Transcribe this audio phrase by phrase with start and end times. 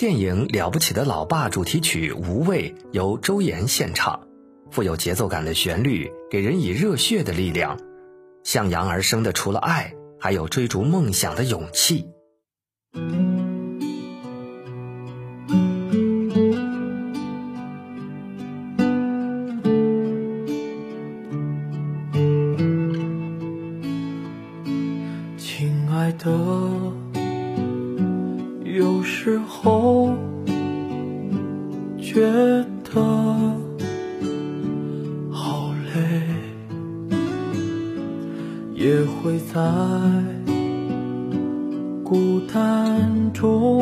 [0.00, 4.18] 电影《了不起的老爸》主题曲《无畏》由周岩献唱，
[4.70, 7.78] 富有节奏感的旋律给人以热血的力量。
[8.42, 12.06] 向阳而生的除了爱，还有追逐梦想的勇气。
[25.36, 26.30] 亲爱的，
[29.00, 30.14] 有时候
[31.96, 32.20] 觉
[32.84, 33.00] 得
[35.32, 36.20] 好累，
[38.74, 39.58] 也会在
[42.04, 43.79] 孤单中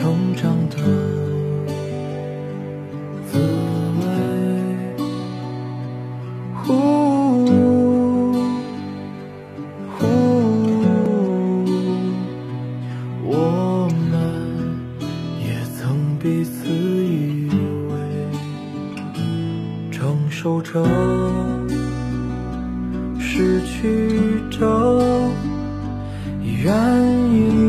[0.00, 0.76] 成长的
[3.30, 3.38] 滋
[4.00, 4.02] 味，
[6.54, 6.72] 呼
[9.98, 10.00] 呼，
[13.22, 14.10] 我们
[15.38, 15.46] 也
[15.78, 15.78] 曾
[16.18, 17.50] 彼此依
[17.90, 17.92] 偎，
[19.92, 20.82] 承受着，
[23.18, 25.28] 失去着，
[26.42, 26.72] 依然
[27.04, 27.59] 迎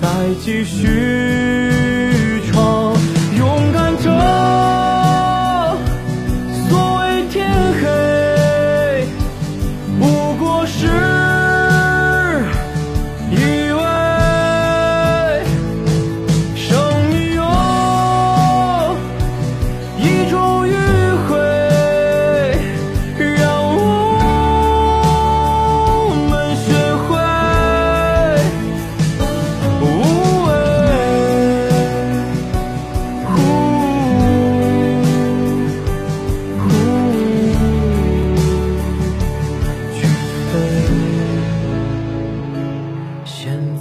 [0.00, 1.81] 徨，也在继续。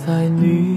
[0.06, 0.71] 在你。